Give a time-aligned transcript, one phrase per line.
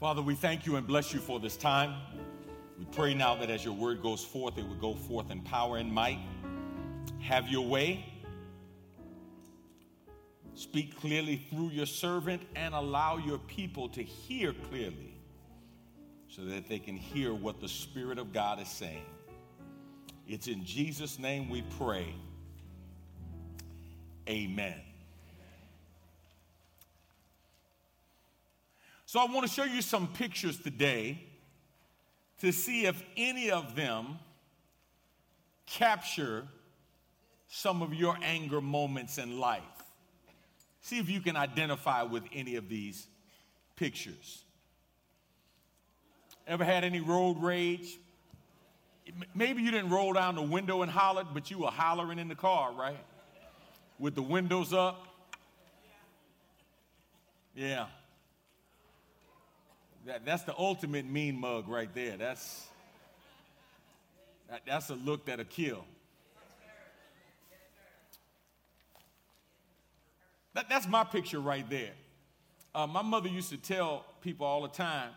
[0.00, 1.92] Father, we thank you and bless you for this time.
[2.78, 5.78] We pray now that as your word goes forth, it would go forth in power
[5.78, 6.20] and might.
[7.18, 8.06] Have your way.
[10.54, 15.16] Speak clearly through your servant and allow your people to hear clearly
[16.28, 19.04] so that they can hear what the Spirit of God is saying.
[20.28, 22.14] It's in Jesus' name we pray.
[24.28, 24.76] Amen.
[29.08, 31.18] So I want to show you some pictures today
[32.42, 34.18] to see if any of them
[35.64, 36.46] capture
[37.48, 39.62] some of your anger moments in life.
[40.82, 43.06] See if you can identify with any of these
[43.76, 44.44] pictures.
[46.46, 47.96] Ever had any road rage?
[49.34, 52.34] Maybe you didn't roll down the window and holler, but you were hollering in the
[52.34, 53.02] car, right?
[53.98, 55.02] With the windows up.
[57.54, 57.86] Yeah.
[60.08, 62.16] That, that's the ultimate mean mug right there.
[62.16, 62.66] That's,
[64.48, 65.84] that, that's a look that'll kill.
[70.54, 71.92] That, that's my picture right there.
[72.74, 75.10] Uh, my mother used to tell people all the time,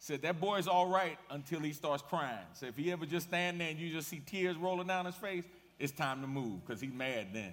[0.00, 2.36] said that boy's all right until he starts crying.
[2.54, 5.14] So if he ever just stand there and you just see tears rolling down his
[5.14, 5.44] face,
[5.78, 7.52] it's time to move because he's mad then.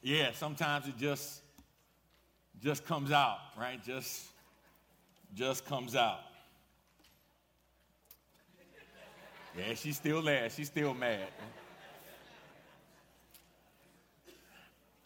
[0.00, 1.40] Yeah, sometimes it just
[2.62, 3.82] just comes out, right?
[3.84, 4.26] Just
[5.34, 6.20] just comes out.
[9.56, 10.50] Yeah, she's still there.
[10.50, 11.28] She's still mad.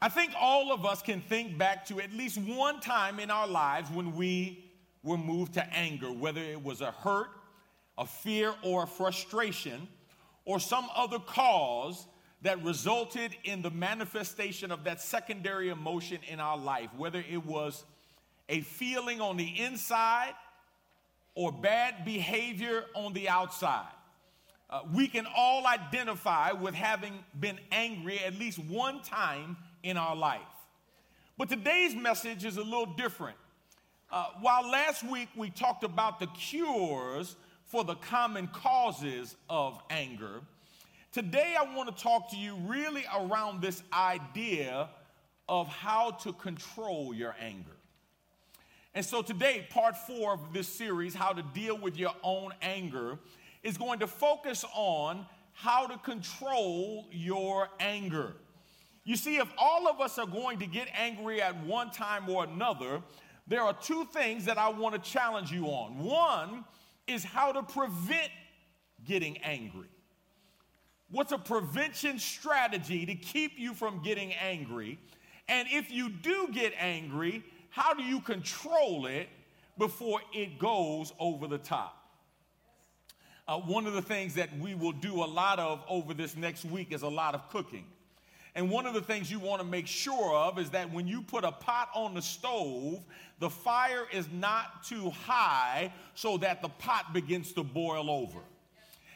[0.03, 3.47] I think all of us can think back to at least one time in our
[3.47, 4.65] lives when we
[5.03, 7.29] were moved to anger, whether it was a hurt,
[7.99, 9.87] a fear, or a frustration,
[10.47, 12.07] or some other cause
[12.43, 17.85] that resulted in the manifestation of that secondary emotion in our life, whether it was
[18.49, 20.33] a feeling on the inside
[21.35, 23.93] or bad behavior on the outside.
[24.69, 30.15] Uh, we can all identify with having been angry at least one time in our
[30.15, 30.41] life.
[31.37, 33.37] But today's message is a little different.
[34.13, 40.41] Uh, while last week we talked about the cures for the common causes of anger,
[41.13, 44.89] today I want to talk to you really around this idea
[45.49, 47.77] of how to control your anger.
[48.95, 53.19] And so today, part four of this series, How to Deal with Your Own Anger,
[53.63, 58.35] is going to focus on how to control your anger.
[59.05, 62.45] You see, if all of us are going to get angry at one time or
[62.45, 63.03] another,
[63.47, 65.99] there are two things that I want to challenge you on.
[65.99, 66.65] One
[67.07, 68.31] is how to prevent
[69.05, 69.89] getting angry.
[71.11, 74.99] What's a prevention strategy to keep you from getting angry?
[75.49, 79.29] And if you do get angry, how do you control it
[79.77, 81.97] before it goes over the top?
[83.49, 86.65] Uh, one of the things that we will do a lot of over this next
[86.65, 87.85] week is a lot of cooking.
[88.55, 91.23] And one of the things you want to make sure of is that when you
[91.23, 93.05] put a pot on the stove,
[93.41, 98.41] the fire is not too high so that the pot begins to boil over.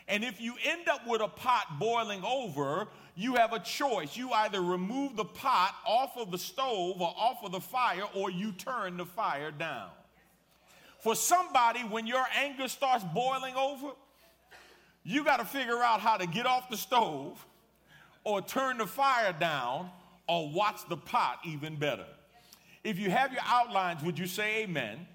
[0.09, 4.17] And if you end up with a pot boiling over, you have a choice.
[4.17, 8.31] You either remove the pot off of the stove or off of the fire, or
[8.31, 9.89] you turn the fire down.
[11.01, 13.93] For somebody, when your anger starts boiling over,
[15.05, 17.45] you got to figure out how to get off the stove
[18.25, 19.91] or turn the fire down
[20.27, 22.07] or watch the pot even better.
[22.83, 25.07] If you have your outlines, would you say amen?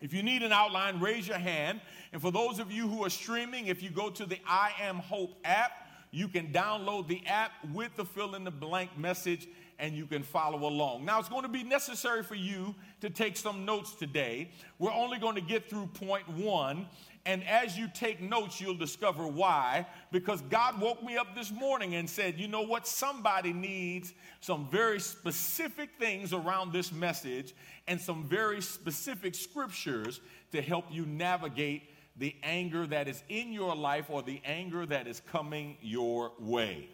[0.00, 1.80] If you need an outline, raise your hand.
[2.14, 4.98] And for those of you who are streaming, if you go to the I Am
[4.98, 5.72] Hope app,
[6.12, 9.48] you can download the app with the fill in the blank message
[9.80, 11.04] and you can follow along.
[11.04, 14.52] Now, it's going to be necessary for you to take some notes today.
[14.78, 16.86] We're only going to get through point one,
[17.26, 19.84] and as you take notes, you'll discover why.
[20.12, 22.86] Because God woke me up this morning and said, you know what?
[22.86, 27.54] Somebody needs some very specific things around this message
[27.88, 30.20] and some very specific scriptures
[30.52, 31.82] to help you navigate
[32.16, 36.88] the anger that is in your life or the anger that is coming your way.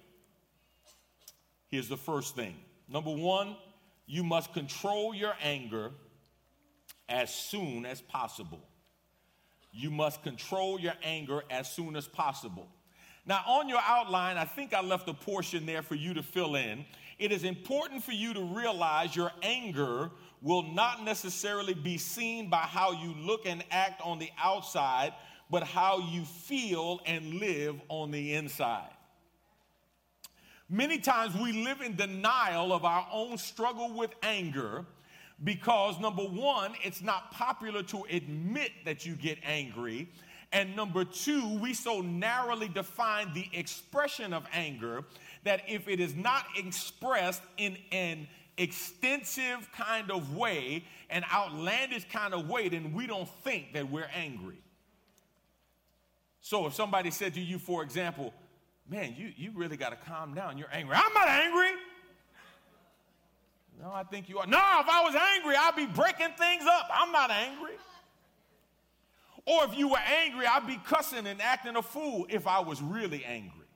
[1.69, 2.56] Here's the first thing
[2.88, 3.56] number one,
[4.06, 5.90] you must control your anger
[7.08, 8.61] as soon as possible
[9.72, 12.69] you must control your anger as soon as possible.
[13.26, 16.56] Now, on your outline, I think I left a portion there for you to fill
[16.56, 16.84] in.
[17.19, 20.11] It is important for you to realize your anger
[20.43, 25.13] will not necessarily be seen by how you look and act on the outside,
[25.51, 28.91] but how you feel and live on the inside.
[30.69, 34.85] Many times we live in denial of our own struggle with anger
[35.43, 40.09] because number one, it's not popular to admit that you get angry.
[40.53, 45.05] And number two, we so narrowly define the expression of anger
[45.45, 52.35] that if it is not expressed in an extensive kind of way, an outlandish kind
[52.35, 54.62] of way, then we don't think that we're angry.
[56.41, 58.32] So if somebody said to you, for example,
[58.88, 60.97] man, you, you really got to calm down, you're angry.
[60.97, 61.70] I'm not angry.
[63.81, 64.47] No, I think you are.
[64.47, 66.91] No, if I was angry, I'd be breaking things up.
[66.93, 67.73] I'm not angry.
[69.46, 72.82] Or if you were angry, I'd be cussing and acting a fool if I was
[72.82, 73.67] really angry.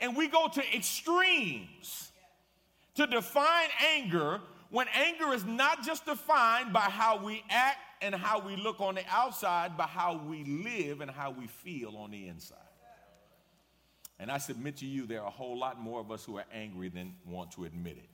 [0.00, 2.09] And we go to extremes
[2.94, 4.40] to define anger
[4.70, 8.94] when anger is not just defined by how we act and how we look on
[8.94, 12.58] the outside, but how we live and how we feel on the inside.
[14.18, 16.44] And I submit to you, there are a whole lot more of us who are
[16.52, 18.08] angry than want to admit it.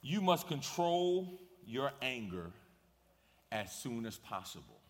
[0.00, 2.50] You must control your anger
[3.52, 4.80] as soon as possible.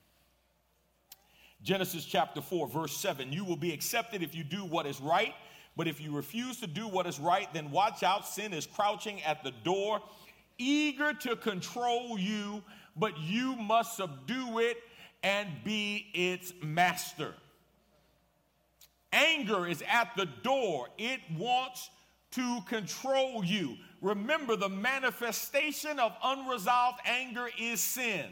[1.63, 5.35] Genesis chapter 4, verse 7 You will be accepted if you do what is right,
[5.79, 8.27] but if you refuse to do what is right, then watch out.
[8.27, 10.03] Sin is crouching at the door,
[10.59, 12.65] eager to control you,
[12.97, 14.77] but you must subdue it
[15.23, 17.33] and be its master.
[19.13, 21.91] Anger is at the door, it wants
[22.33, 23.77] to control you.
[24.03, 28.27] Remember, the manifestation of unresolved anger is sin.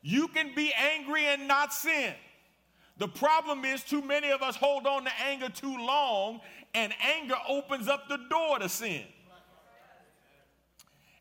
[0.00, 2.14] You can be angry and not sin.
[2.96, 6.40] The problem is, too many of us hold on to anger too long,
[6.74, 9.02] and anger opens up the door to sin.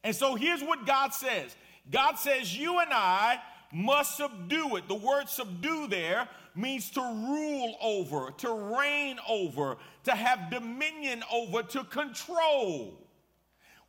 [0.03, 1.55] And so here's what God says
[1.89, 3.39] God says, You and I
[3.71, 4.87] must subdue it.
[4.87, 11.63] The word subdue there means to rule over, to reign over, to have dominion over,
[11.63, 12.99] to control.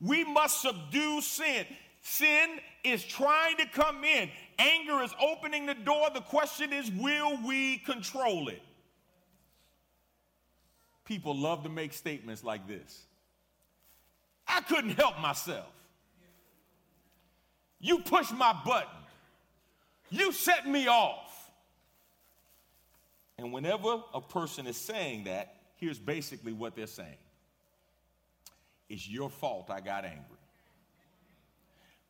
[0.00, 1.66] We must subdue sin.
[2.00, 4.30] Sin is trying to come in.
[4.58, 6.08] Anger is opening the door.
[6.12, 8.62] The question is, will we control it?
[11.04, 13.06] People love to make statements like this
[14.46, 15.66] I couldn't help myself.
[17.80, 18.88] You pushed my button.
[20.10, 21.50] You set me off.
[23.36, 27.18] And whenever a person is saying that, here's basically what they're saying
[28.88, 30.38] It's your fault I got angry.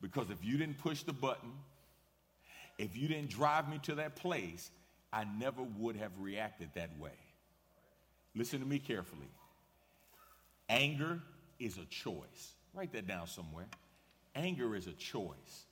[0.00, 1.50] Because if you didn't push the button,
[2.78, 4.70] if you didn't drive me to that place,
[5.12, 7.10] I never would have reacted that way.
[8.34, 9.30] Listen to me carefully.
[10.68, 11.20] Anger
[11.58, 12.54] is a choice.
[12.74, 13.66] Write that down somewhere.
[14.34, 15.66] Anger is a choice.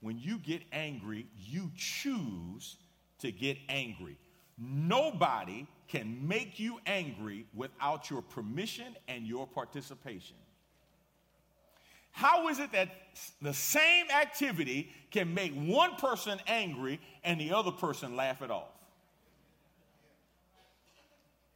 [0.00, 2.76] When you get angry, you choose
[3.20, 4.18] to get angry.
[4.58, 10.36] Nobody can make you angry without your permission and your participation.
[12.12, 12.88] How is it that
[13.40, 18.68] the same activity can make one person angry and the other person laugh it off?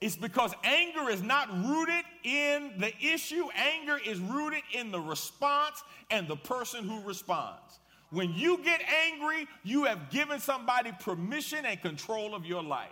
[0.00, 5.82] It's because anger is not rooted in the issue, anger is rooted in the response
[6.11, 7.81] and the person who responds.
[8.11, 12.91] When you get angry, you have given somebody permission and control of your life.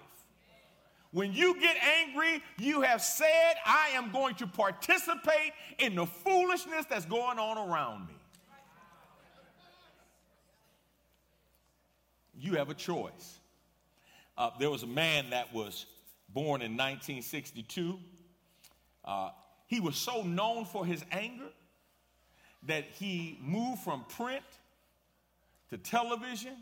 [1.14, 6.86] When you get angry, you have said, I am going to participate in the foolishness
[6.90, 8.14] that's going on around me.
[12.36, 13.38] You have a choice.
[14.36, 15.86] Uh, there was a man that was
[16.30, 17.96] born in 1962.
[19.04, 19.30] Uh,
[19.68, 21.52] he was so known for his anger
[22.64, 24.42] that he moved from print
[25.70, 26.56] to television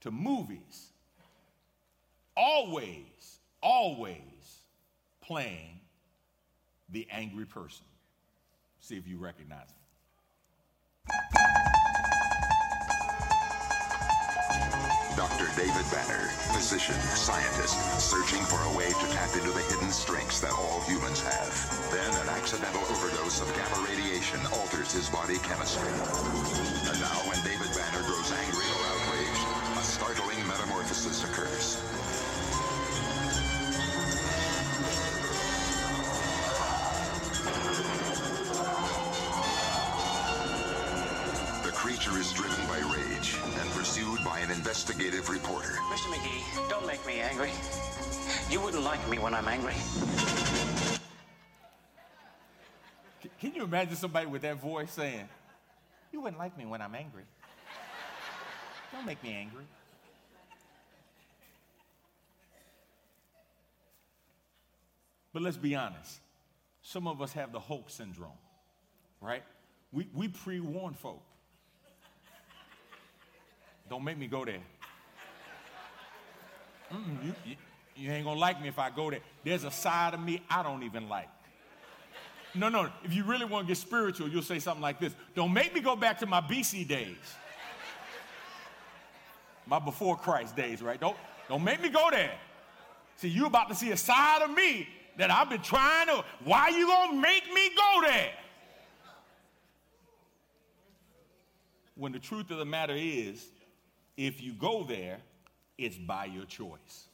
[0.00, 0.87] to movies
[2.38, 4.62] always, always
[5.20, 5.80] playing
[6.90, 7.84] the angry person.
[8.80, 9.74] See if you recognize him.
[15.16, 15.50] Dr.
[15.58, 20.52] David Banner, physician, scientist, searching for a way to tap into the hidden strengths that
[20.52, 21.50] all humans have.
[21.90, 25.90] Then an accidental overdose of gamma radiation alters his body chemistry.
[26.86, 29.42] And now when David Banner grows angry or outraged,
[29.74, 31.47] a startling metamorphosis occurs.
[44.38, 45.70] By an investigative reporter.
[45.90, 46.12] Mr.
[46.12, 47.50] McGee, don't make me angry.
[48.50, 49.74] You wouldn't like me when I'm angry.
[53.40, 55.28] Can you imagine somebody with that voice saying,
[56.12, 57.24] You wouldn't like me when I'm angry?
[58.92, 59.64] Don't make me angry.
[65.32, 66.20] But let's be honest.
[66.82, 68.30] Some of us have the Hulk syndrome,
[69.20, 69.42] right?
[69.92, 71.22] We, we pre warn folk.
[73.88, 74.60] Don't make me go there.
[76.90, 77.56] You, you,
[77.96, 79.20] you ain't gonna like me if I go there.
[79.44, 81.28] There's a side of me I don't even like.
[82.54, 85.52] No, no, if you really want to get spiritual, you'll say something like this Don't
[85.52, 87.16] make me go back to my BC days.
[89.66, 90.98] My before Christ days, right?
[90.98, 91.16] Don't,
[91.48, 92.32] don't make me go there.
[93.16, 96.24] See, you about to see a side of me that I've been trying to.
[96.44, 98.30] Why you gonna make me go there?
[101.96, 103.44] When the truth of the matter is,
[104.18, 105.18] if you go there,
[105.78, 107.06] it's by your choice.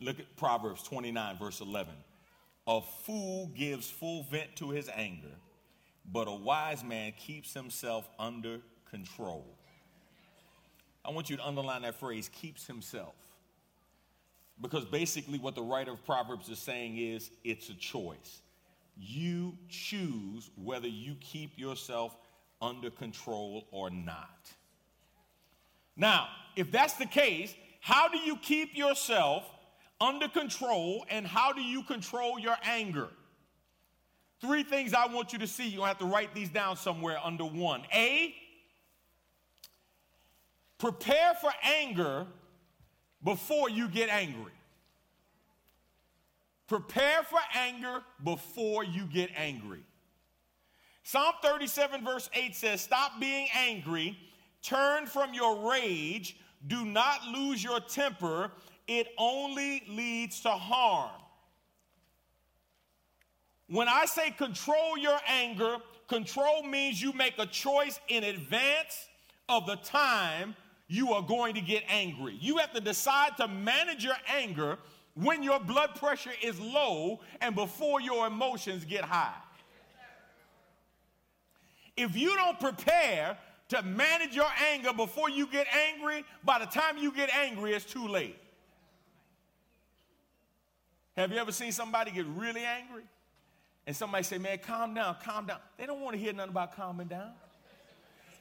[0.00, 1.92] Look at Proverbs 29, verse 11.
[2.66, 5.36] A fool gives full vent to his anger,
[6.10, 9.44] but a wise man keeps himself under control.
[11.04, 13.14] I want you to underline that phrase, keeps himself.
[14.60, 18.40] Because basically, what the writer of Proverbs is saying is it's a choice.
[18.96, 22.16] You choose whether you keep yourself
[22.60, 24.52] under control or not.
[25.98, 29.44] Now, if that's the case, how do you keep yourself
[30.00, 33.08] under control and how do you control your anger?
[34.40, 35.68] Three things I want you to see.
[35.68, 37.82] You'll have to write these down somewhere under one.
[37.92, 38.34] A,
[40.78, 42.26] prepare for anger
[43.24, 44.52] before you get angry.
[46.68, 49.80] Prepare for anger before you get angry.
[51.02, 54.16] Psalm 37, verse 8 says, Stop being angry,
[54.62, 56.36] turn from your rage,
[56.66, 58.50] do not lose your temper,
[58.86, 61.10] it only leads to harm.
[63.68, 65.76] When I say control your anger,
[66.08, 69.08] control means you make a choice in advance
[69.48, 70.56] of the time
[70.88, 72.36] you are going to get angry.
[72.40, 74.78] You have to decide to manage your anger
[75.14, 79.34] when your blood pressure is low and before your emotions get high.
[81.96, 83.36] If you don't prepare
[83.68, 87.84] to manage your anger before you get angry, by the time you get angry, it's
[87.84, 88.36] too late.
[91.16, 93.02] Have you ever seen somebody get really angry?
[93.86, 95.58] And somebody say, man, calm down, calm down.
[95.76, 97.32] They don't want to hear nothing about calming down.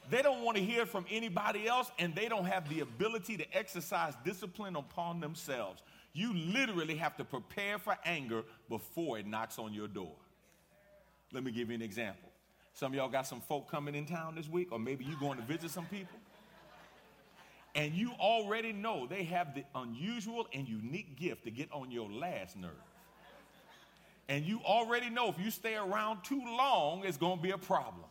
[0.09, 3.57] They don't want to hear from anybody else, and they don't have the ability to
[3.57, 5.81] exercise discipline upon themselves.
[6.13, 10.13] You literally have to prepare for anger before it knocks on your door.
[11.33, 12.26] Let me give you an example.
[12.77, 15.39] Some of y'all got some folk coming in town this week, or maybe you're going
[15.39, 16.19] to visit some people.
[17.73, 22.07] And you already know they have the unusual and unique gift to get on your
[22.07, 22.69] last nerve.
[24.29, 27.57] And you already know if you stay around too long, it's going to be a
[27.57, 28.05] problem.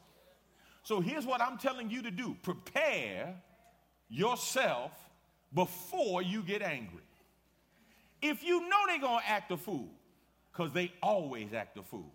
[0.82, 3.36] So here's what I'm telling you to do prepare
[4.08, 4.90] yourself
[5.54, 7.04] before you get angry.
[8.20, 9.90] If you know they're going to act a fool,
[10.52, 12.10] because they always act a fool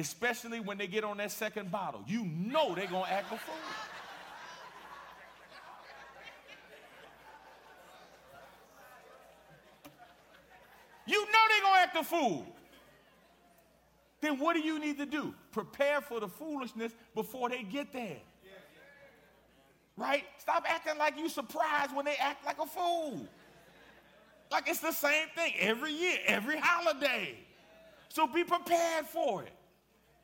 [0.00, 2.02] especially when they get on that second bottle.
[2.06, 3.54] You know they're going to act a fool.
[11.06, 12.46] You know they're going to act a fool.
[14.20, 15.34] Then what do you need to do?
[15.52, 18.16] Prepare for the foolishness before they get there.
[19.96, 20.24] Right?
[20.38, 23.28] Stop acting like you're surprised when they act like a fool.
[24.50, 27.36] Like it's the same thing every year, every holiday.
[28.08, 29.52] So be prepared for it.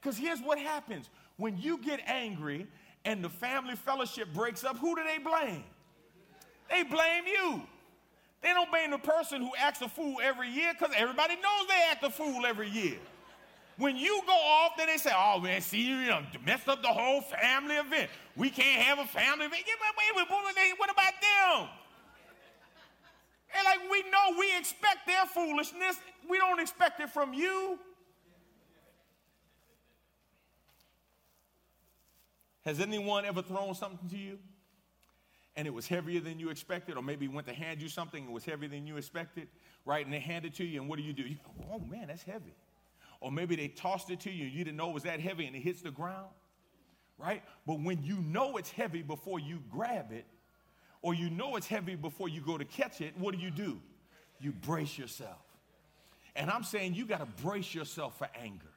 [0.00, 2.66] Because here's what happens when you get angry
[3.04, 5.64] and the family fellowship breaks up, who do they blame?
[6.70, 7.62] They blame you.
[8.42, 11.84] They don't blame the person who acts a fool every year because everybody knows they
[11.90, 12.96] act a fool every year.
[13.76, 16.14] When you go off, then they say, oh man, see, you
[16.44, 18.10] messed up the whole family event.
[18.36, 19.62] We can't have a family event.
[19.66, 21.68] Yeah, wait, what about them?
[23.56, 25.96] And like we know we expect their foolishness.
[26.28, 27.78] We don't expect it from you.
[32.64, 34.38] Has anyone ever thrown something to you
[35.56, 38.30] and it was heavier than you expected, or maybe went to hand you something and
[38.30, 39.48] it was heavier than you expected,
[39.84, 40.04] right?
[40.04, 41.22] And they hand it to you, and what do you do?
[41.22, 42.54] You go, oh man, that's heavy.
[43.20, 45.46] Or maybe they tossed it to you and you didn't know it was that heavy
[45.46, 46.30] and it hits the ground,
[47.18, 47.42] right?
[47.66, 50.24] But when you know it's heavy before you grab it,
[51.02, 53.80] or you know it's heavy before you go to catch it, what do you do?
[54.38, 55.42] You brace yourself.
[56.36, 58.69] And I'm saying you got to brace yourself for anger.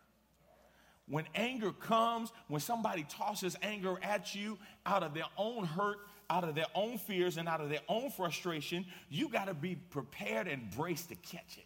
[1.07, 5.97] When anger comes, when somebody tosses anger at you out of their own hurt,
[6.29, 9.75] out of their own fears, and out of their own frustration, you got to be
[9.75, 11.65] prepared and braced to catch it.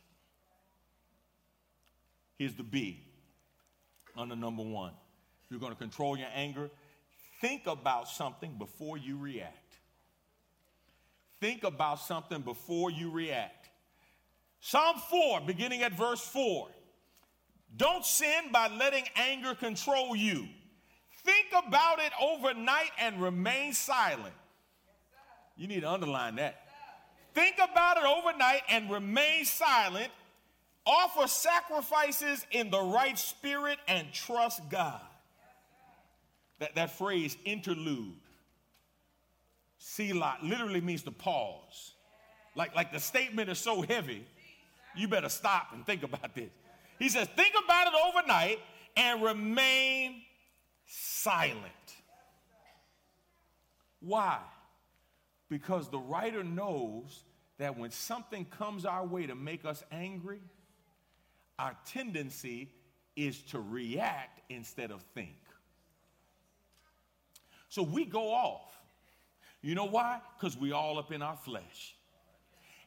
[2.37, 3.03] Here's the B
[4.15, 4.93] under number one.
[5.49, 6.69] You're going to control your anger,
[7.39, 9.77] think about something before you react.
[11.39, 13.69] Think about something before you react.
[14.59, 16.67] Psalm 4, beginning at verse 4.
[17.75, 20.47] Don't sin by letting anger control you.
[21.23, 24.33] Think about it overnight and remain silent.
[25.57, 26.61] You need to underline that.
[27.33, 30.11] Think about it overnight and remain silent.
[30.85, 35.01] Offer sacrifices in the right spirit and trust God.
[36.59, 38.15] That, that phrase, interlude,
[39.77, 41.93] Selah, literally means to pause.
[42.55, 44.25] Like, like the statement is so heavy,
[44.95, 46.49] you better stop and think about this.
[46.99, 48.59] He says, think about it overnight
[48.95, 50.21] and remain
[50.85, 51.63] silent.
[53.99, 54.39] Why?
[55.49, 57.23] Because the writer knows
[57.57, 60.39] that when something comes our way to make us angry,
[61.59, 62.69] our tendency
[63.15, 65.35] is to react instead of think.
[67.69, 68.77] So we go off.
[69.61, 70.21] You know why?
[70.39, 71.95] Because we all up in our flesh.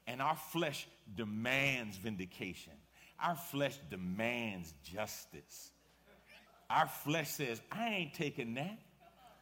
[0.07, 2.73] And our flesh demands vindication.
[3.23, 5.71] Our flesh demands justice.
[6.69, 8.79] Our flesh says, I ain't taking that.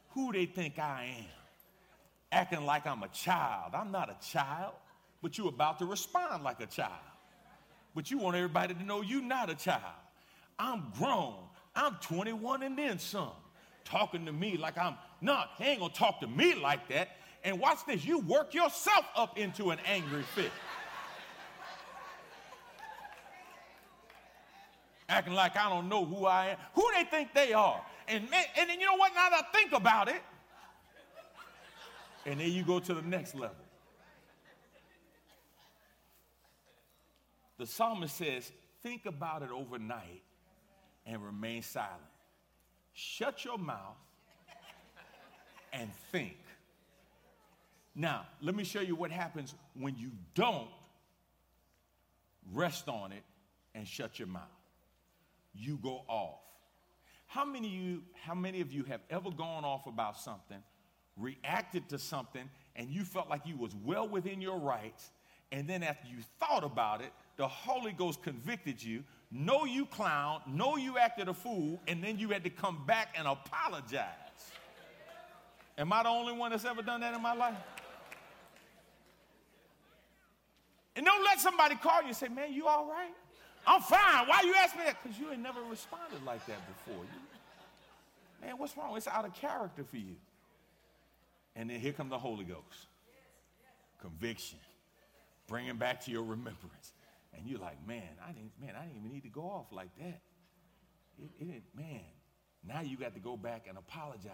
[0.09, 1.25] Who they think I am?
[2.31, 3.73] Acting like I'm a child.
[3.73, 4.73] I'm not a child,
[5.21, 6.91] but you're about to respond like a child.
[7.95, 9.81] But you want everybody to know you're not a child.
[10.57, 11.35] I'm grown.
[11.75, 13.31] I'm 21 and then some.
[13.85, 15.51] Talking to me like I'm not.
[15.57, 17.09] He ain't gonna talk to me like that.
[17.43, 20.51] And watch this, you work yourself up into an angry fit.
[25.09, 26.57] Acting like I don't know who I am.
[26.75, 27.81] Who they think they are?
[28.07, 28.23] And,
[28.57, 29.11] and then you know what?
[29.13, 30.21] Now that I think about it,
[32.25, 33.55] and then you go to the next level.
[37.57, 38.51] The psalmist says,
[38.83, 40.23] think about it overnight
[41.05, 41.91] and remain silent.
[42.93, 43.97] Shut your mouth
[45.73, 46.37] and think.
[47.95, 50.69] Now, let me show you what happens when you don't
[52.53, 53.23] rest on it
[53.75, 54.58] and shut your mouth
[55.59, 56.39] you go off.
[57.27, 60.63] How many of you, how many of you have ever gone off about something,
[61.15, 65.11] reacted to something, and you felt like you was well within your rights,
[65.51, 70.41] and then after you thought about it, the Holy Ghost convicted you, know you clown,
[70.47, 74.05] know you acted a fool, and then you had to come back and apologize.
[75.77, 77.55] Am I the only one that's ever done that in my life?
[80.95, 83.13] And don't let somebody call you and say, man, you all right?
[83.67, 84.27] I'm fine.
[84.27, 84.97] Why you ask me that?
[85.01, 87.03] Because you ain't never responded like that before.
[87.03, 88.95] You, man, what's wrong?
[88.97, 90.15] It's out of character for you.
[91.55, 92.87] And then here come the Holy Ghost.
[94.01, 94.59] Conviction.
[95.47, 96.93] Bringing back to your remembrance.
[97.33, 99.89] And you're like, man, I didn't, man, I didn't even need to go off like
[99.97, 100.21] that.
[101.21, 102.01] It, it, man,
[102.65, 104.31] now you got to go back and apologize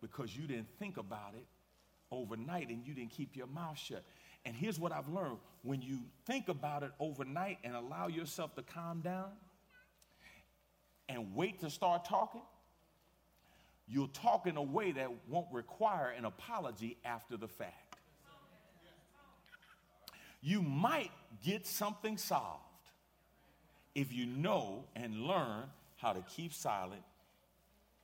[0.00, 1.46] because you didn't think about it
[2.10, 4.04] overnight and you didn't keep your mouth shut.
[4.44, 8.62] And here's what I've learned when you think about it overnight and allow yourself to
[8.62, 9.30] calm down
[11.08, 12.42] and wait to start talking,
[13.88, 17.96] you'll talk in a way that won't require an apology after the fact.
[20.40, 21.10] You might
[21.44, 22.62] get something solved
[23.96, 25.64] if you know and learn
[25.96, 27.02] how to keep silent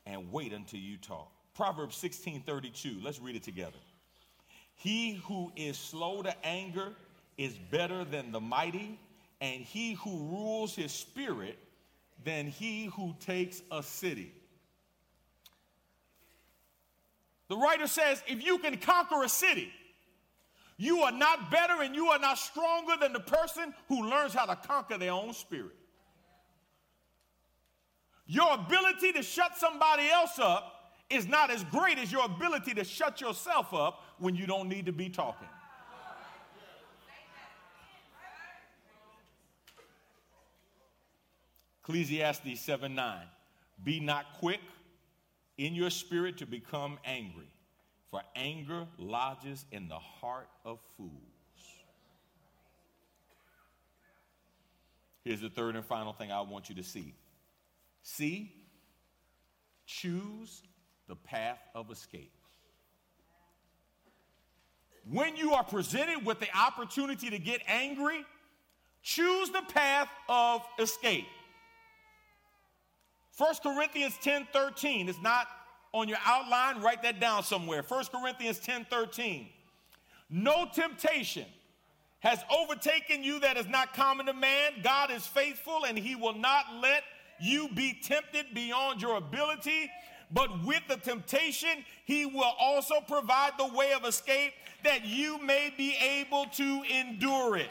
[0.06, 1.30] and wait until you talk.
[1.54, 3.00] Proverbs 16:32.
[3.02, 3.78] Let's read it together.
[4.82, 6.88] He who is slow to anger
[7.38, 8.98] is better than the mighty,
[9.40, 11.56] and he who rules his spirit
[12.24, 14.32] than he who takes a city.
[17.46, 19.72] The writer says if you can conquer a city,
[20.78, 24.46] you are not better and you are not stronger than the person who learns how
[24.46, 25.76] to conquer their own spirit.
[28.26, 32.82] Your ability to shut somebody else up is not as great as your ability to
[32.82, 35.48] shut yourself up when you don't need to be talking.
[41.82, 43.26] Ecclesiastes 7 9.
[43.82, 44.60] Be not quick
[45.58, 47.48] in your spirit to become angry,
[48.10, 51.10] for anger lodges in the heart of fools.
[55.24, 57.14] Here's the third and final thing I want you to see.
[58.02, 58.52] See,
[59.86, 60.62] choose
[61.08, 62.32] the path of escape.
[65.10, 68.24] When you are presented with the opportunity to get angry,
[69.02, 71.26] choose the path of escape.
[73.36, 75.48] 1 Corinthians 10 13 is not
[75.92, 77.82] on your outline, write that down somewhere.
[77.86, 79.48] 1 Corinthians 10 13.
[80.30, 81.46] No temptation
[82.20, 84.72] has overtaken you that is not common to man.
[84.82, 87.02] God is faithful and he will not let
[87.40, 89.90] you be tempted beyond your ability.
[90.30, 94.52] But with the temptation, he will also provide the way of escape
[94.84, 97.70] that you may be able to endure it.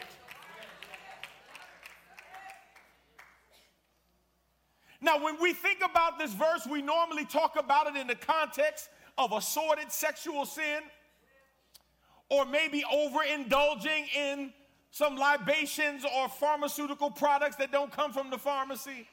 [5.01, 8.89] Now, when we think about this verse, we normally talk about it in the context
[9.17, 10.81] of assorted sexual sin
[12.29, 14.53] or maybe overindulging in
[14.91, 19.07] some libations or pharmaceutical products that don't come from the pharmacy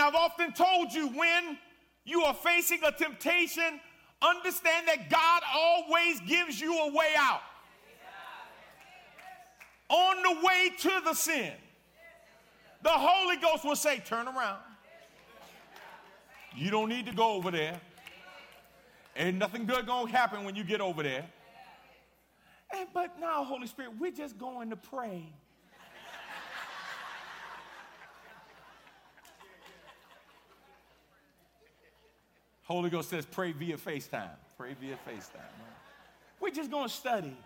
[0.00, 1.58] And I've often told you when
[2.06, 3.78] you are facing a temptation,
[4.22, 7.42] understand that God always gives you a way out.
[9.90, 11.52] On the way to the sin,
[12.82, 14.60] the Holy Ghost will say, Turn around.
[16.56, 17.78] You don't need to go over there.
[19.16, 21.26] Ain't nothing good gonna happen when you get over there.
[22.74, 25.30] And, but now, Holy Spirit, we're just going to pray.
[32.70, 34.30] Holy Ghost says, pray via FaceTime.
[34.56, 35.40] Pray via FaceTime.
[36.38, 37.36] We're just going to study.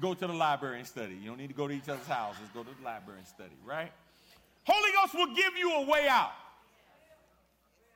[0.00, 1.18] Go to the library and study.
[1.20, 2.42] You don't need to go to each other's houses.
[2.54, 3.90] Go to the library and study, right?
[4.64, 6.30] Holy Ghost will give you a way out.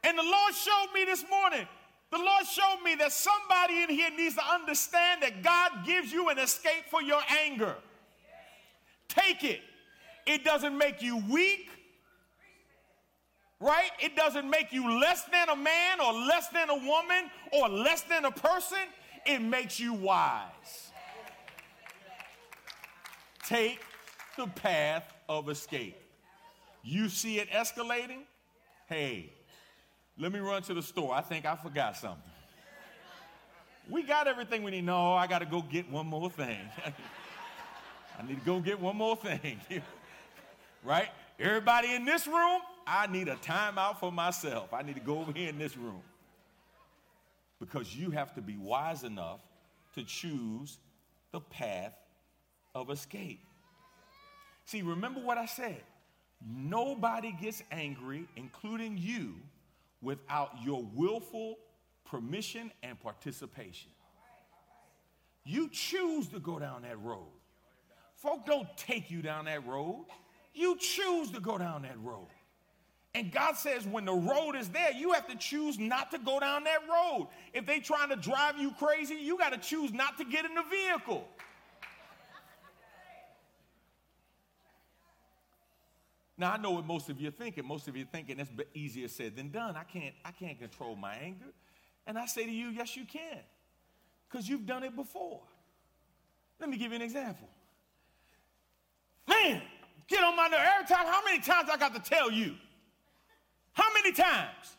[0.03, 1.69] And the Lord showed me this morning,
[2.11, 6.31] the Lord showed me that somebody in here needs to understand that God gives you
[6.31, 7.77] an escape for your anger.
[9.07, 9.61] Take it.
[10.27, 11.69] It doesn't make you weak
[13.63, 13.91] right?
[14.01, 18.03] It doesn't make you less than a man or less than a woman or less
[18.03, 18.79] than a person.
[19.25, 20.91] It makes you wise.
[23.47, 23.81] Take
[24.37, 25.97] the path of escape.
[26.83, 28.23] You see it escalating?
[28.89, 29.33] Hey,
[30.19, 31.15] let me run to the store.
[31.15, 32.23] I think I forgot something.
[33.89, 34.85] We got everything we need.
[34.85, 36.59] No, I got to go get one more thing.
[38.19, 39.61] I need to go get one more thing.
[40.85, 41.09] right?
[41.39, 44.73] Everybody in this room, I need a timeout for myself.
[44.73, 46.03] I need to go over here in this room.
[47.61, 49.41] Because you have to be wise enough
[49.95, 50.79] to choose
[51.31, 51.95] the path
[52.75, 53.41] of escape.
[54.65, 55.83] See, remember what I said.
[56.45, 59.35] Nobody gets angry, including you,
[60.01, 61.57] without your willful
[62.05, 63.91] permission and participation.
[65.45, 67.31] You choose to go down that road.
[68.17, 70.07] Folk don't take you down that road.
[70.55, 72.29] You choose to go down that road.
[73.15, 76.41] And God says, when the road is there, you have to choose not to go
[76.41, 77.29] down that road.
[77.53, 80.55] If they trying to drive you crazy, you got to choose not to get in
[80.55, 81.29] the vehicle.
[86.39, 87.67] Now I know what most of you are thinking.
[87.67, 89.77] Most of you are thinking it's easier said than done.
[89.77, 91.53] I can't, I can't control my anger.
[92.07, 93.39] And I say to you, yes, you can.
[94.29, 95.41] Because you've done it before.
[96.59, 97.49] Let me give you an example.
[99.29, 99.61] Man,
[100.09, 101.07] get on my nerve every time.
[101.07, 102.55] How many times I got to tell you?
[103.73, 104.77] How many times?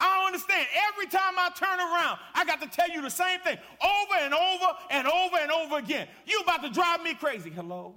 [0.00, 0.66] I don't understand.
[0.92, 4.34] Every time I turn around, I got to tell you the same thing over and
[4.34, 6.08] over and over and over again.
[6.26, 7.50] You about to drive me crazy.
[7.50, 7.94] Hello?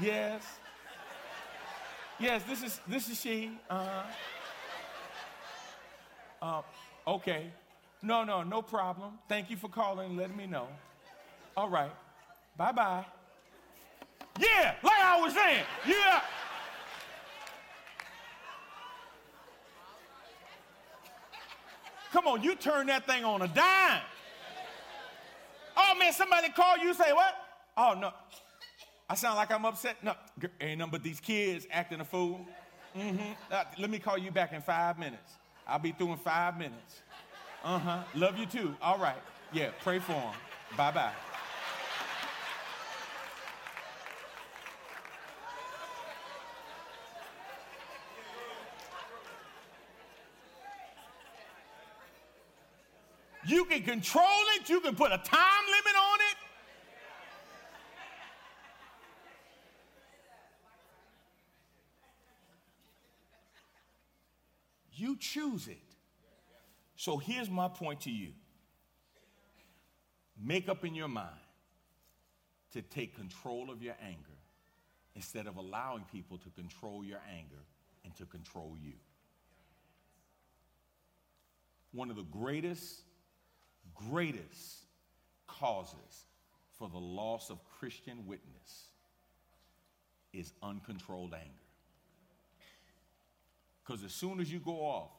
[0.00, 0.42] yes.
[2.18, 3.50] Yes, this is this is she.
[3.68, 4.02] Uh-huh.
[6.42, 6.62] Uh,
[7.10, 7.50] okay.
[8.02, 9.18] No, no, no problem.
[9.28, 10.68] Thank you for calling and letting me know.
[11.56, 11.92] All right.
[12.56, 13.04] Bye bye.
[14.40, 15.64] Yeah, like I was saying.
[15.86, 16.22] Yeah.
[22.12, 24.00] Come on, you turn that thing on a dime.
[25.76, 27.34] Oh man, somebody call you, say what?
[27.76, 28.12] Oh no.
[29.08, 29.96] I sound like I'm upset.
[30.02, 30.14] No,
[30.60, 32.46] ain't nothing but these kids acting a fool.
[32.96, 33.32] Mm-hmm.
[33.50, 35.34] Uh, let me call you back in five minutes.
[35.66, 37.02] I'll be through in five minutes.
[37.62, 38.02] Uh-huh.
[38.14, 38.74] Love you too.
[38.80, 39.20] All right.
[39.52, 40.34] Yeah, pray for them.
[40.76, 41.12] Bye-bye.
[53.50, 56.36] You can control it, you can put a time limit on it.
[64.92, 65.78] You choose it.
[66.94, 68.32] So here's my point to you
[70.40, 71.30] make up in your mind
[72.72, 74.38] to take control of your anger
[75.16, 77.64] instead of allowing people to control your anger
[78.04, 78.92] and to control you.
[81.90, 83.02] One of the greatest
[84.08, 84.84] greatest
[85.46, 86.24] causes
[86.78, 88.88] for the loss of Christian witness
[90.32, 91.50] is uncontrolled anger.
[93.84, 95.10] Because as soon as you go off,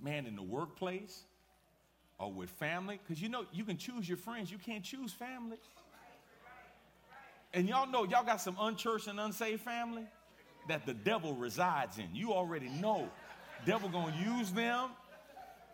[0.00, 1.24] man, in the workplace
[2.18, 5.58] or with family, because you know you can choose your friends, you can't choose family.
[7.52, 10.04] And y'all know y'all got some unchurched and unsaved family
[10.68, 12.08] that the devil resides in.
[12.12, 13.08] You already know.
[13.66, 14.90] Devil gonna use them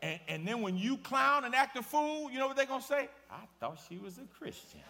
[0.04, 2.82] And, and then when you clown and act a fool, you know what they're going
[2.82, 3.08] to say?
[3.30, 4.80] I thought she was a Christian.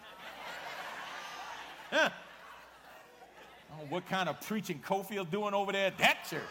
[1.89, 2.09] huh.
[3.71, 6.41] Oh, what kind of preaching Cofield doing over there at that church?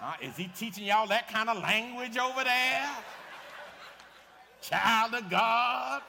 [0.00, 2.88] Uh, is he teaching y'all that kind of language over there?
[4.60, 6.02] Child of God.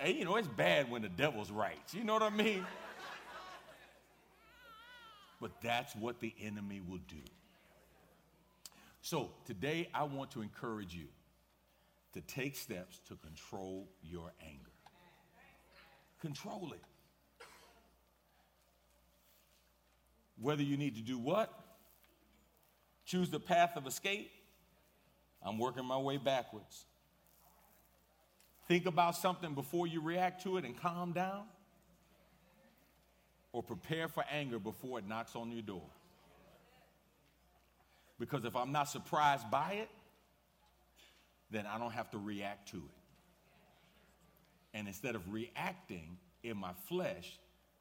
[0.00, 1.78] Hey, you know, it's bad when the devil's right.
[1.92, 2.66] You know what I mean?
[5.40, 7.22] But that's what the enemy will do.
[9.06, 11.06] So today, I want to encourage you
[12.14, 14.72] to take steps to control your anger.
[16.20, 16.82] Control it.
[20.40, 21.54] Whether you need to do what?
[23.04, 24.28] Choose the path of escape.
[25.40, 26.86] I'm working my way backwards.
[28.66, 31.44] Think about something before you react to it and calm down.
[33.52, 35.90] Or prepare for anger before it knocks on your door.
[38.18, 39.88] Because if I'm not surprised by it,
[41.50, 42.82] then I don't have to react to it.
[44.74, 47.38] And instead of reacting in my flesh,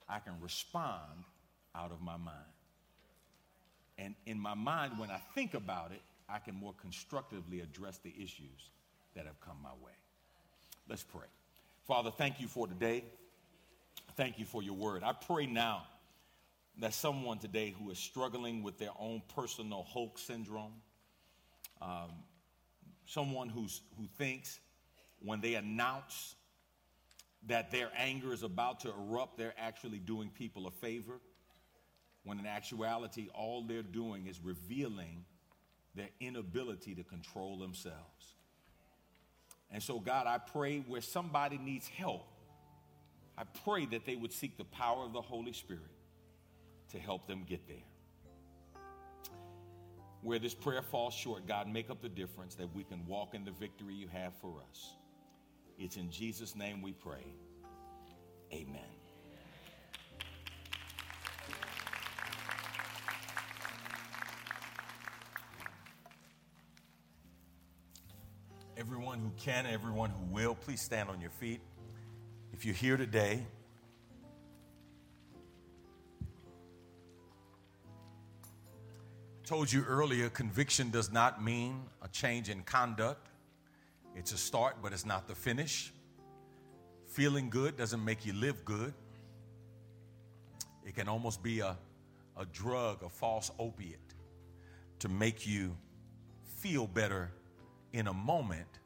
[0.08, 1.24] I can respond
[1.74, 2.38] out of my mind.
[3.98, 8.14] And in my mind, when I think about it, I can more constructively address the
[8.18, 8.70] issues
[9.16, 9.94] that have come my way.
[10.90, 11.28] Let's pray.
[11.88, 13.04] Father, thank you for today.
[14.16, 15.04] Thank you for your word.
[15.04, 15.84] I pray now
[16.80, 20.74] that someone today who is struggling with their own personal Hulk syndrome,
[21.82, 22.12] um,
[23.06, 24.60] someone who's, who thinks
[25.20, 26.36] when they announce
[27.48, 31.20] that their anger is about to erupt, they're actually doing people a favor,
[32.24, 35.24] when in actuality, all they're doing is revealing
[35.94, 38.34] their inability to control themselves.
[39.72, 42.26] And so, God, I pray where somebody needs help,
[43.38, 45.95] I pray that they would seek the power of the Holy Spirit
[46.92, 47.78] to help them get there.
[50.22, 53.46] Where this prayer falls short, God, make up the difference that we can walk in
[53.46, 54.96] the victory you have for us.
[55.78, 57.26] It's in Jesus' name we pray.
[58.52, 58.82] Amen.
[68.78, 71.62] Everyone who can, everyone who will, please stand on your feet.
[72.52, 73.46] If you're here today,
[79.46, 83.30] told you earlier, conviction does not mean a change in conduct.
[84.16, 85.94] It's a start, but it's not the finish.
[87.08, 88.94] Feeling good doesn't make you live good.
[90.84, 91.78] It can almost be a,
[92.36, 94.00] a drug, a false opiate,
[95.00, 95.78] to make you
[96.58, 97.32] feel better
[97.94, 98.80] in a moment,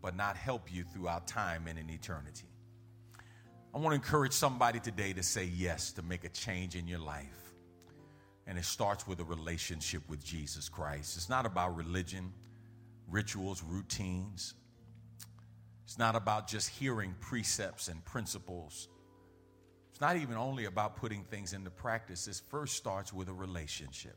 [0.00, 2.46] but not help you throughout time and in eternity.
[3.74, 7.00] I want to encourage somebody today to say yes to make a change in your
[7.00, 7.47] life.
[8.48, 11.18] And it starts with a relationship with Jesus Christ.
[11.18, 12.32] It's not about religion,
[13.06, 14.54] rituals, routines.
[15.84, 18.88] It's not about just hearing precepts and principles.
[19.90, 22.26] It's not even only about putting things into practice.
[22.26, 24.16] It first starts with a relationship.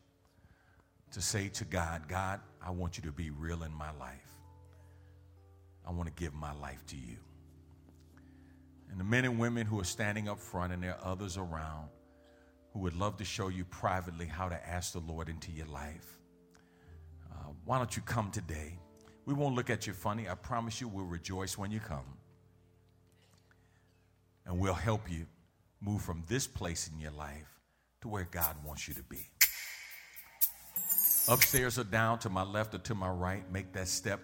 [1.12, 4.32] To say to God, God, I want you to be real in my life.
[5.86, 7.18] I want to give my life to you.
[8.90, 11.90] And the men and women who are standing up front, and there are others around
[12.82, 16.18] would love to show you privately how to ask the Lord into your life.
[17.32, 18.80] Uh, why don't you come today?
[19.26, 20.28] We won't look at you funny.
[20.28, 22.18] I promise you we'll rejoice when you come.
[24.48, 25.28] And we'll help you
[25.80, 27.60] move from this place in your life
[28.02, 29.30] to where God wants you to be.
[31.30, 34.22] Upstairs or down, to my left or to my right, make that step.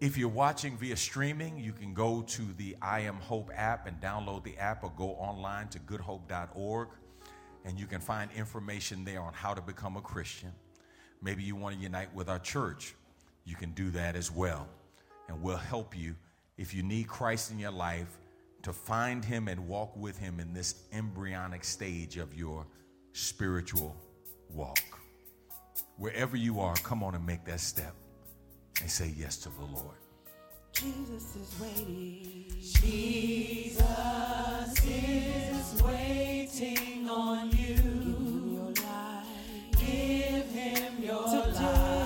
[0.00, 4.00] If you're watching via streaming, you can go to the I Am Hope app and
[4.00, 6.88] download the app or go online to goodhope.org
[7.64, 10.52] and you can find information there on how to become a Christian.
[11.22, 12.94] Maybe you want to unite with our church.
[13.44, 14.68] You can do that as well.
[15.28, 16.14] And we'll help you
[16.56, 18.18] if you need Christ in your life
[18.62, 22.66] to find Him and walk with Him in this embryonic stage of your
[23.12, 23.96] spiritual
[24.50, 24.80] walk.
[25.96, 27.94] Wherever you are, come on and make that step
[28.80, 29.96] and say yes to the Lord.
[30.80, 32.46] Jesus is waiting.
[32.58, 33.84] Jesus
[34.86, 37.74] is waiting on you.
[37.76, 39.26] Give him your life
[39.72, 41.99] Give him your today.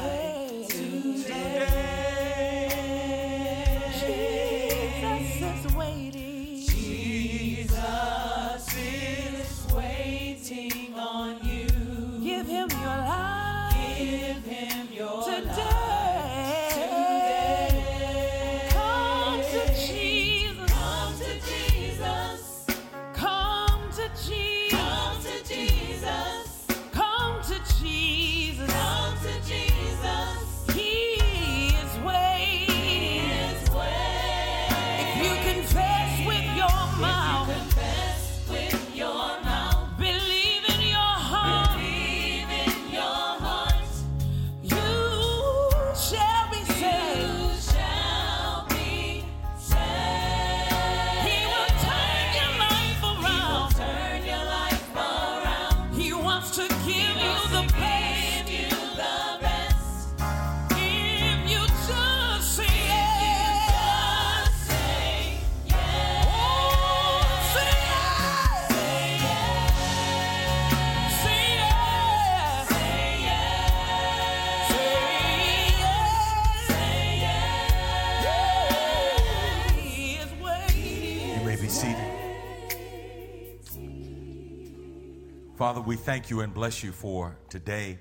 [85.74, 87.98] Father, we thank you and bless you for today.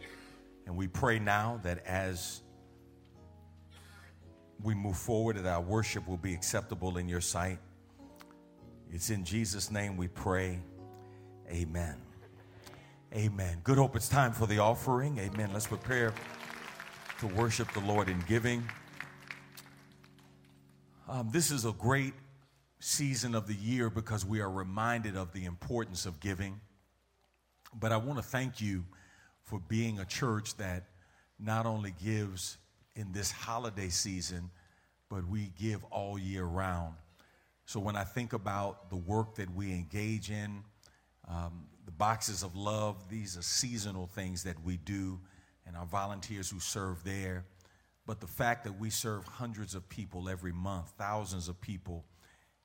[0.68, 2.44] And we pray now that as
[4.62, 7.58] we move forward, that our worship will be acceptable in your sight.
[8.92, 10.60] It's in Jesus' name we pray.
[11.50, 11.96] Amen.
[13.12, 13.58] Amen.
[13.64, 15.18] Good hope it's time for the offering.
[15.18, 15.50] Amen.
[15.52, 16.14] Let's prepare
[17.22, 18.64] to worship the Lord in giving.
[21.10, 22.14] Um, this is a great
[22.80, 26.62] season of the year because we are reminded of the importance of giving.
[27.80, 28.86] But I want to thank you
[29.44, 30.86] for being a church that
[31.40, 32.58] not only gives
[32.96, 34.50] in this holiday season,
[35.10, 36.96] but we give all year round.
[37.66, 40.64] So when I think about the work that we engage in,
[41.28, 45.20] um, the boxes of love, these are seasonal things that we do,
[45.66, 47.46] and our volunteers who serve there.
[48.06, 52.04] But the fact that we serve hundreds of people every month, thousands of people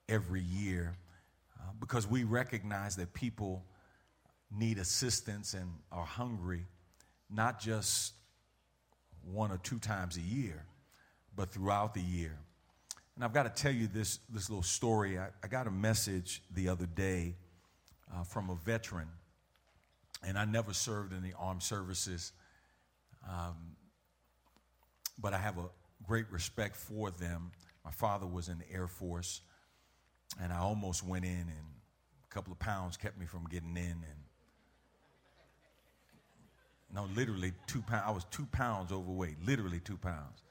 [0.09, 0.97] every year,
[1.59, 3.65] uh, because we recognize that people
[4.51, 6.67] need assistance and are hungry,
[7.31, 8.15] not just
[9.25, 10.65] one or two times a year,
[11.37, 12.39] but throughout the year.
[13.15, 15.19] And I've got to tell you this, this little story.
[15.19, 17.35] I, I got a message the other day
[18.15, 19.09] uh, from a veteran,
[20.25, 22.33] and I never served in the armed services,
[23.29, 23.57] um,
[25.19, 25.65] but I have a
[26.07, 27.51] great respect for them.
[27.85, 29.41] My father was in the Air Force,
[30.41, 31.67] and I almost went in, and
[32.31, 34.19] a couple of pounds kept me from getting in, and
[36.93, 38.05] no, literally two pounds.
[38.07, 40.43] I was two pounds overweight, literally two pounds.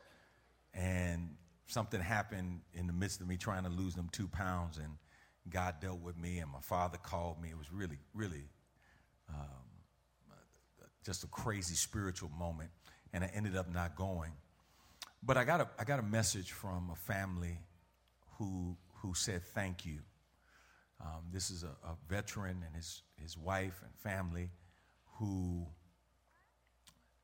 [0.73, 4.97] And something happened in the midst of me trying to lose them two pounds, and
[5.49, 7.49] God dealt with me, and my father called me.
[7.49, 8.43] It was really, really
[9.29, 9.65] um,
[11.03, 12.69] just a crazy spiritual moment,
[13.13, 14.31] and I ended up not going.
[15.23, 17.57] But I got a, I got a message from a family
[18.37, 19.99] who, who said thank you.
[21.01, 24.51] Um, this is a, a veteran and his, his wife and family
[25.17, 25.67] who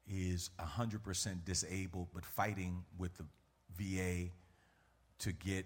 [0.07, 3.25] is 100% disabled but fighting with the
[3.77, 4.29] VA
[5.19, 5.65] to get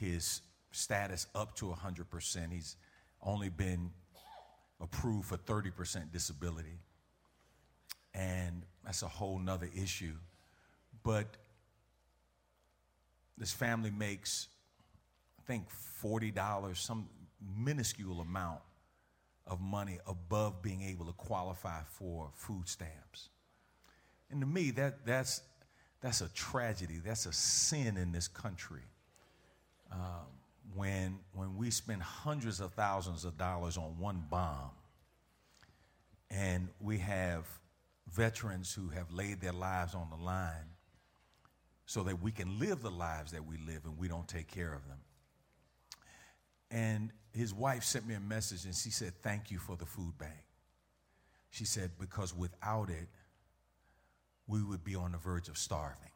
[0.00, 2.52] his status up to 100%.
[2.52, 2.76] He's
[3.22, 3.90] only been
[4.80, 6.78] approved for 30% disability.
[8.14, 10.14] And that's a whole nother issue.
[11.02, 11.36] But
[13.36, 14.48] this family makes,
[15.38, 15.66] I think,
[16.02, 17.08] $40, some
[17.56, 18.60] minuscule amount
[19.46, 23.28] of money above being able to qualify for food stamps.
[24.30, 25.42] And to me, that, that's,
[26.00, 27.00] that's a tragedy.
[27.04, 28.82] That's a sin in this country.
[29.90, 30.26] Um,
[30.74, 34.70] when, when we spend hundreds of thousands of dollars on one bomb,
[36.30, 37.46] and we have
[38.12, 40.74] veterans who have laid their lives on the line
[41.86, 44.74] so that we can live the lives that we live and we don't take care
[44.74, 44.98] of them.
[46.70, 50.18] And his wife sent me a message and she said, Thank you for the food
[50.18, 50.44] bank.
[51.50, 53.08] She said, Because without it,
[54.48, 56.10] we would be on the verge of starving.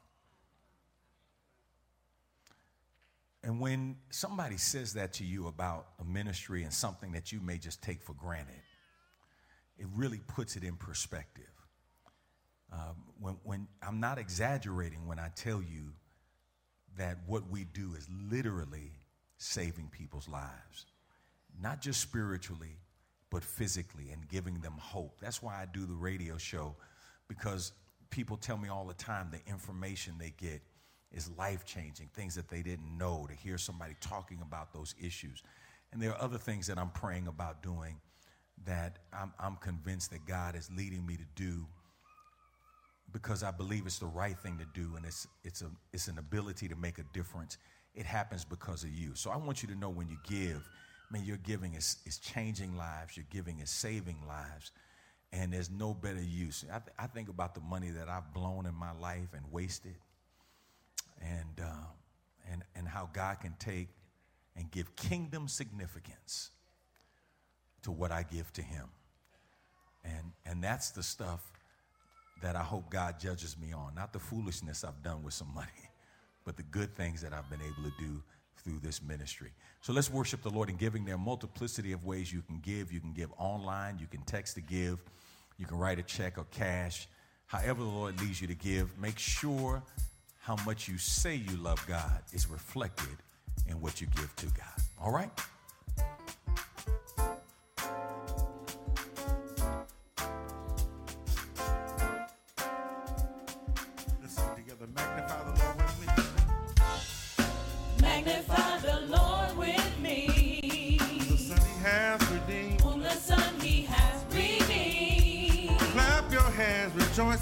[3.45, 7.59] And when somebody says that to you about a ministry and something that you may
[7.59, 8.63] just take for granted,
[9.79, 11.45] it really puts it in perspective.
[12.73, 15.93] Um, when, when I'm not exaggerating when I tell you
[16.97, 18.93] that what we do is literally
[19.39, 20.87] saving people's lives,
[21.61, 22.79] not just spiritually,
[23.31, 25.19] but physically and giving them hope.
[25.21, 26.77] That's why I do the radio show
[27.29, 27.73] because
[28.13, 30.61] people tell me all the time the information they get
[31.11, 35.43] is life changing, things that they didn't know, to hear somebody talking about those issues.
[35.93, 37.97] And there are other things that I'm praying about doing
[38.67, 41.67] that I'm, I'm convinced that God is leading me to do
[43.13, 46.19] because I believe it's the right thing to do and it's, it's, a, it's an
[46.19, 47.59] ability to make a difference.
[47.95, 49.15] It happens because of you.
[49.15, 50.69] So I want you to know when you give,
[51.11, 54.71] man, your giving is, is changing lives, your giving is saving lives
[55.33, 56.65] and there's no better use.
[56.71, 59.97] I, th- I, think about the money that I've blown in my life and wasted,
[61.21, 61.87] and, uh,
[62.51, 63.89] and, and how God can take
[64.57, 66.51] and give kingdom significance
[67.83, 68.89] to what I give to Him.
[70.05, 71.51] And, and that's the stuff
[72.43, 73.95] that I hope God judges me on.
[73.95, 75.69] Not the foolishness I've done with some money,
[76.45, 78.23] but the good things that I've been able to do
[78.57, 79.51] through this ministry.
[79.81, 81.05] So let's worship the Lord in giving.
[81.05, 82.93] There are multiplicity of ways you can give.
[82.93, 84.99] You can give online, you can text to give.
[85.59, 87.09] You can write a check or cash,
[87.47, 88.99] however the Lord leads you to give.
[88.99, 89.83] Make sure
[90.41, 93.17] how much you say you love God is reflected
[93.69, 94.85] in what you give to God.
[95.01, 95.31] All right?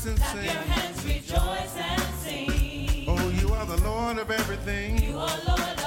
[0.04, 0.44] Rejoice and Clap sing.
[0.44, 3.04] your hands, rejoice and sing.
[3.08, 5.02] Oh, you are the Lord of everything.
[5.02, 5.79] You are Lord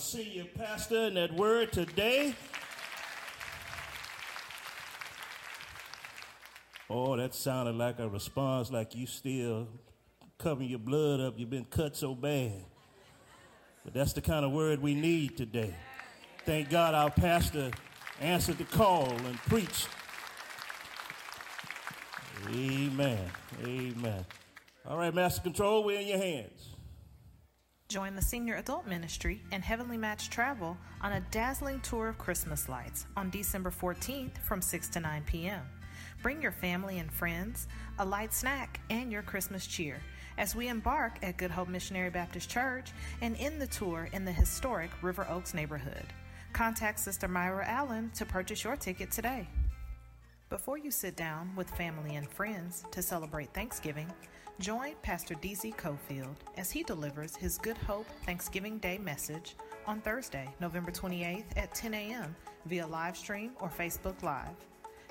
[0.00, 2.34] senior pastor and that word today.
[6.88, 9.68] Oh, that sounded like a response like you still
[10.38, 11.34] covering your blood up.
[11.36, 12.64] You've been cut so bad.
[13.84, 15.74] But that's the kind of word we need today.
[16.44, 17.70] Thank God our pastor
[18.20, 19.88] answered the call and preached.
[22.48, 23.30] Amen.
[23.64, 24.24] Amen.
[24.88, 26.69] All right, Master Control, we're in your hands.
[27.90, 32.68] Join the Senior Adult Ministry and Heavenly Match Travel on a dazzling tour of Christmas
[32.68, 35.62] lights on December 14th from 6 to 9 p.m.
[36.22, 37.66] Bring your family and friends,
[37.98, 40.00] a light snack, and your Christmas cheer
[40.38, 44.30] as we embark at Good Hope Missionary Baptist Church and end the tour in the
[44.30, 46.06] historic River Oaks neighborhood.
[46.52, 49.48] Contact Sister Myra Allen to purchase your ticket today.
[50.48, 54.12] Before you sit down with family and friends to celebrate Thanksgiving,
[54.60, 59.56] join Pastor DZ Cofield as he delivers his Good Hope Thanksgiving Day message
[59.86, 62.36] on Thursday, November 28th at 10 a.m.
[62.66, 64.54] via live stream or Facebook Live.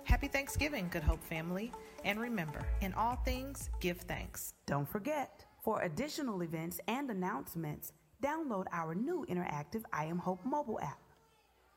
[0.03, 1.71] Happy Thanksgiving, Good Hope family,
[2.05, 4.53] and remember, in all things, give thanks.
[4.67, 7.93] Don't forget, for additional events and announcements,
[8.23, 10.99] download our new interactive I Am Hope mobile app.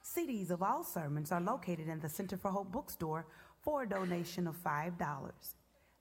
[0.05, 3.25] CDs of all sermons are located in the Center for Hope bookstore
[3.63, 4.93] for a donation of $5.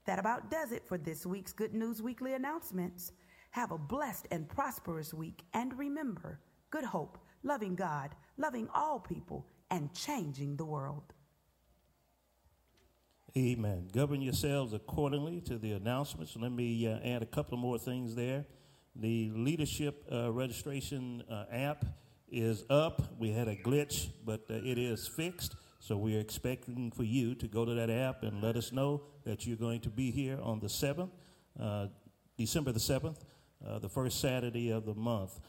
[0.05, 3.11] That about does it for this week's Good News Weekly announcements.
[3.51, 6.39] Have a blessed and prosperous week, and remember
[6.71, 11.13] good hope, loving God, loving all people, and changing the world.
[13.37, 13.87] Amen.
[13.93, 16.35] Govern yourselves accordingly to the announcements.
[16.35, 18.45] Let me uh, add a couple more things there.
[18.95, 21.85] The leadership uh, registration uh, app
[22.29, 23.01] is up.
[23.19, 25.55] We had a glitch, but uh, it is fixed.
[25.79, 29.45] So we're expecting for you to go to that app and let us know that
[29.45, 31.09] you're going to be here on the 7th,
[31.59, 31.87] uh,
[32.37, 33.17] December the 7th,
[33.65, 35.39] uh, the first Saturday of the month.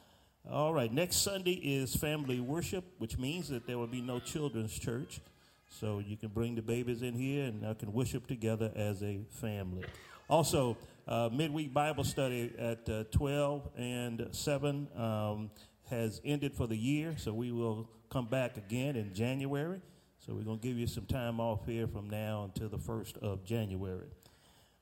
[0.51, 4.77] All right, next Sunday is family worship, which means that there will be no children's
[4.77, 5.21] church.
[5.69, 9.21] So you can bring the babies in here and I can worship together as a
[9.41, 9.85] family.
[10.29, 15.51] Also, uh, midweek Bible study at uh, 12 and 7 um,
[15.91, 19.81] has ended for the year, so we will come back again in January.
[20.25, 23.19] So we're going to give you some time off here from now until the 1st
[23.19, 24.07] of January.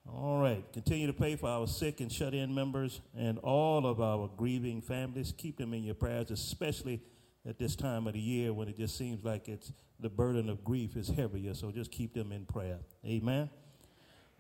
[0.07, 0.62] All right.
[0.74, 4.82] Continue to pray for our sick and shut in members and all of our grieving
[4.82, 5.32] families.
[5.34, 7.01] Keep them in your prayers, especially
[7.49, 10.62] at this time of the year when it just seems like it's the burden of
[10.62, 11.55] grief is heavier.
[11.55, 12.80] So just keep them in prayer.
[13.07, 13.49] Amen.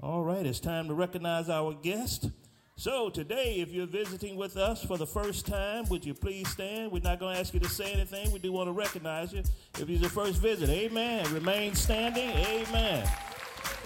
[0.02, 0.44] All right.
[0.44, 2.28] It's time to recognize our guest.
[2.80, 6.90] So today, if you're visiting with us for the first time, would you please stand?
[6.90, 8.32] We're not going to ask you to say anything.
[8.32, 9.42] We do want to recognize you.
[9.78, 11.30] If it's your first visit, amen.
[11.34, 13.06] Remain standing, amen.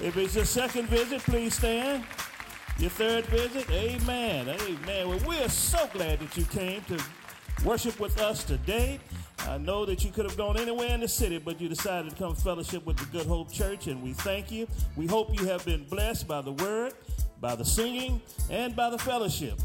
[0.00, 2.04] If it's your second visit, please stand.
[2.78, 4.48] Your third visit, amen.
[4.48, 5.08] Amen.
[5.08, 7.04] Well, we're so glad that you came to
[7.64, 9.00] worship with us today.
[9.40, 12.16] I know that you could have gone anywhere in the city, but you decided to
[12.16, 14.66] come fellowship with the Good Hope Church, and we thank you.
[14.96, 16.94] We hope you have been blessed by the word,
[17.40, 19.60] by the singing, and by the fellowship.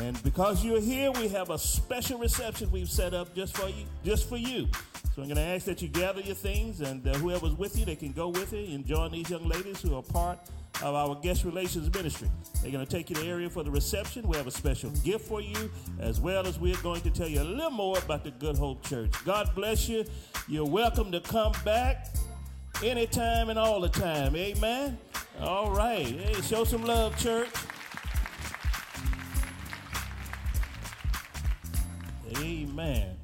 [0.00, 3.84] And because you're here, we have a special reception we've set up just for you.
[4.04, 4.68] Just for you.
[5.14, 7.84] So I'm going to ask that you gather your things, and uh, whoever's with you,
[7.84, 10.38] they can go with you and join these young ladies who are part
[10.82, 12.30] of our guest relations ministry.
[12.62, 14.26] They're going to take you to the area for the reception.
[14.28, 17.42] We have a special gift for you, as well as we're going to tell you
[17.42, 19.10] a little more about the Good Hope Church.
[19.24, 20.04] God bless you.
[20.46, 22.06] You're welcome to come back
[22.84, 24.36] anytime and all the time.
[24.36, 24.96] Amen.
[25.40, 26.06] All right.
[26.06, 27.50] Hey, show some love, church.
[32.38, 33.19] Amen.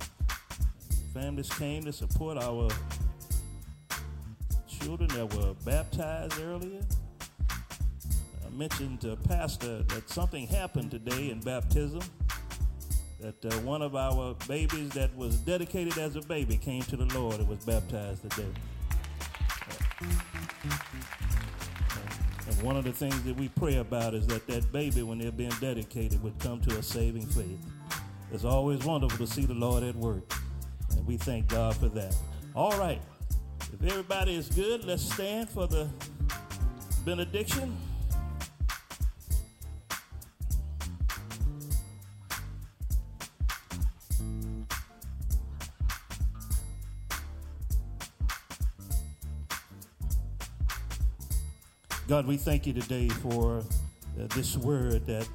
[1.16, 2.68] Families came to support our
[4.68, 6.82] children that were baptized earlier.
[8.44, 12.02] I mentioned to Pastor that something happened today in baptism.
[13.20, 17.06] That uh, one of our babies that was dedicated as a baby came to the
[17.18, 18.52] Lord and was baptized today.
[22.46, 25.32] And one of the things that we pray about is that that baby, when they're
[25.32, 27.58] being dedicated, would come to a saving faith.
[28.32, 30.35] It's always wonderful to see the Lord at work.
[30.96, 32.16] And we thank God for that.
[32.54, 33.00] All right.
[33.72, 35.88] If everybody is good, let's stand for the
[37.04, 37.76] benediction.
[52.08, 55.28] God, we thank you today for uh, this word that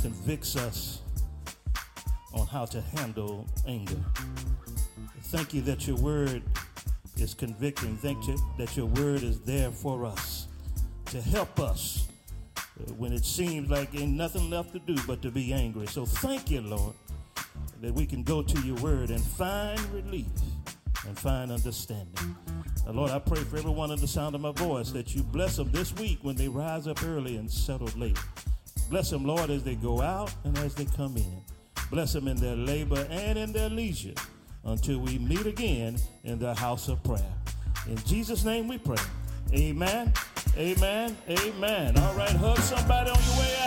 [0.00, 1.02] convicts us
[2.32, 4.02] on how to handle anger.
[5.32, 6.42] Thank you that your word
[7.16, 7.96] is convicting.
[7.96, 10.46] Thank you that your word is there for us
[11.06, 12.06] to help us
[12.58, 15.86] uh, when it seems like ain't nothing left to do but to be angry.
[15.86, 16.94] So thank you, Lord,
[17.80, 20.26] that we can go to your word and find relief
[21.06, 22.36] and find understanding.
[22.84, 25.56] Now, Lord, I pray for everyone in the sound of my voice that you bless
[25.56, 28.18] them this week when they rise up early and settle late.
[28.90, 31.40] Bless them, Lord, as they go out and as they come in.
[31.90, 34.12] Bless them in their labor and in their leisure
[34.64, 37.32] until we meet again in the house of prayer.
[37.88, 39.02] In Jesus' name we pray.
[39.52, 40.12] Amen.
[40.56, 41.16] Amen.
[41.28, 41.98] Amen.
[41.98, 43.61] All right, hug somebody on your way out.